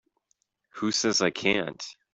[0.71, 1.85] Who says I can't?